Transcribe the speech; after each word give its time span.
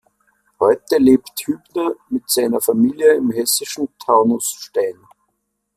Heute 0.59 0.97
lebt 0.97 1.39
Hübner 1.45 1.93
mit 2.09 2.27
seiner 2.27 2.59
Familie 2.59 3.13
im 3.13 3.29
hessischen 3.29 3.87
Taunusstein. 3.99 4.95